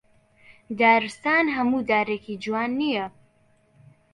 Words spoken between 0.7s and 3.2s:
دارستان هەموو دارێکی جوان نییە